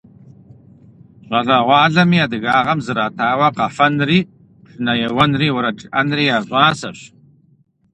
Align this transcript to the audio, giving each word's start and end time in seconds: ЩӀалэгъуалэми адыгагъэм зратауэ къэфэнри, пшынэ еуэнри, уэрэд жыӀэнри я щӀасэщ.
ЩӀалэгъуалэми 1.27 2.19
адыгагъэм 2.25 2.79
зратауэ 2.85 3.47
къэфэнри, 3.57 4.19
пшынэ 4.63 4.93
еуэнри, 5.07 5.47
уэрэд 5.51 5.77
жыӀэнри 5.81 6.23
я 6.35 6.37
щӀасэщ. 6.47 6.99